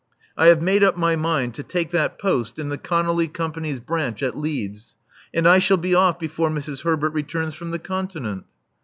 I 0.35 0.47
have 0.47 0.63
made 0.63 0.83
up 0.83 0.97
my 0.97 1.15
mind 1.15 1.53
to 1.53 1.61
take 1.61 1.91
that 1.91 2.17
post 2.17 2.57
in 2.57 2.69
the 2.69 2.77
ConoUy 2.79 3.31
Company's 3.31 3.79
branch 3.79 4.23
at 4.23 4.35
Leeds; 4.35 4.95
and 5.31 5.47
I 5.47 5.59
shall 5.59 5.77
be 5.77 5.93
off 5.93 6.17
before 6.17 6.49
Mrs. 6.49 6.81
Herbert 6.81 7.13
returns 7.13 7.53
from 7.53 7.69
the 7.69 7.77
continent." 7.77 8.45